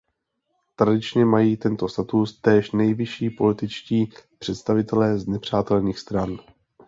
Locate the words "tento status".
1.57-2.41